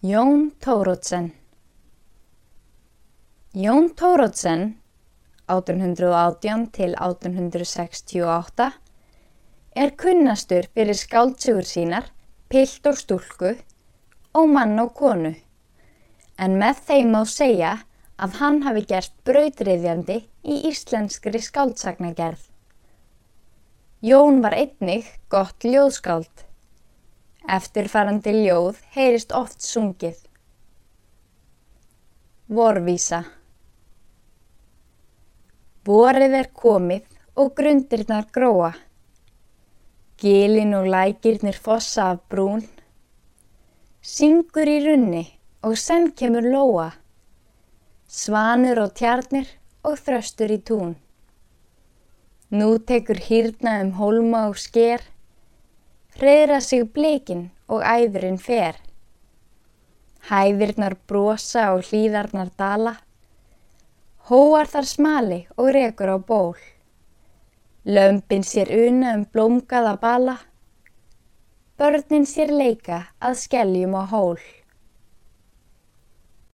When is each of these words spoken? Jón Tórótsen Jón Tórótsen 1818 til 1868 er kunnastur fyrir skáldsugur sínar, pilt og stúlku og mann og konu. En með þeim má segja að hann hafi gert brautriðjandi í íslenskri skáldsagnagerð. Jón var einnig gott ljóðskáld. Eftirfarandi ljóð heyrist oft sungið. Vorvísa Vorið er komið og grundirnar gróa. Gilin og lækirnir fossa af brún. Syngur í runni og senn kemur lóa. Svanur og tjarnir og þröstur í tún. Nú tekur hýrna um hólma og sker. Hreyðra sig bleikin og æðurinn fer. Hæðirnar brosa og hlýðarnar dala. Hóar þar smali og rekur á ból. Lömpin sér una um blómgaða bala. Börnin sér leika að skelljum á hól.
Jón 0.00 0.52
Tórótsen 0.60 1.32
Jón 3.52 3.90
Tórótsen 3.96 4.78
1818 5.48 6.70
til 6.70 6.94
1868 6.94 8.68
er 9.74 9.90
kunnastur 9.98 10.70
fyrir 10.70 10.94
skáldsugur 10.94 11.66
sínar, 11.66 12.06
pilt 12.46 12.86
og 12.86 12.94
stúlku 12.94 13.52
og 14.38 14.48
mann 14.54 14.78
og 14.78 14.94
konu. 14.94 15.34
En 16.38 16.54
með 16.62 16.86
þeim 16.86 17.14
má 17.18 17.24
segja 17.26 17.74
að 18.22 18.38
hann 18.38 18.62
hafi 18.70 18.86
gert 18.86 19.18
brautriðjandi 19.26 20.20
í 20.46 20.60
íslenskri 20.70 21.42
skáldsagnagerð. 21.42 22.44
Jón 24.06 24.44
var 24.46 24.54
einnig 24.54 25.10
gott 25.26 25.66
ljóðskáld. 25.66 26.47
Eftirfarandi 27.48 28.32
ljóð 28.42 28.82
heyrist 28.92 29.30
oft 29.32 29.64
sungið. 29.64 30.18
Vorvísa 32.52 33.22
Vorið 35.88 36.36
er 36.42 36.50
komið 36.52 37.06
og 37.40 37.54
grundirnar 37.56 38.28
gróa. 38.36 38.74
Gilin 40.20 40.76
og 40.76 40.90
lækirnir 40.92 41.56
fossa 41.56 42.10
af 42.12 42.20
brún. 42.28 42.66
Syngur 44.04 44.68
í 44.68 44.78
runni 44.84 45.24
og 45.64 45.78
senn 45.80 46.10
kemur 46.12 46.44
lóa. 46.44 46.90
Svanur 48.08 48.84
og 48.84 48.92
tjarnir 49.00 49.48
og 49.88 49.96
þröstur 49.96 50.52
í 50.52 50.60
tún. 50.60 50.98
Nú 52.52 52.74
tekur 52.90 53.20
hýrna 53.28 53.78
um 53.86 53.94
hólma 53.96 54.50
og 54.50 54.60
sker. 54.60 55.00
Hreyðra 56.18 56.56
sig 56.58 56.80
bleikin 56.90 57.44
og 57.70 57.84
æðurinn 57.86 58.40
fer. 58.42 58.74
Hæðirnar 60.26 60.96
brosa 61.06 61.68
og 61.76 61.84
hlýðarnar 61.86 62.50
dala. 62.58 62.96
Hóar 64.26 64.66
þar 64.66 64.88
smali 64.90 65.38
og 65.54 65.70
rekur 65.76 66.10
á 66.10 66.18
ból. 66.18 66.58
Lömpin 67.86 68.42
sér 68.42 68.72
una 68.74 69.14
um 69.14 69.22
blómgaða 69.30 69.94
bala. 70.02 70.34
Börnin 71.78 72.26
sér 72.26 72.50
leika 72.50 73.04
að 73.22 73.38
skelljum 73.44 73.94
á 73.94 74.02
hól. 74.10 74.42